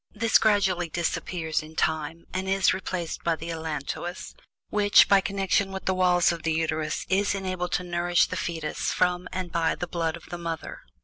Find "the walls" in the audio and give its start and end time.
5.85-6.31